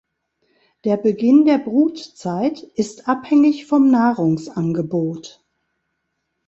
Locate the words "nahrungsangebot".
3.91-5.45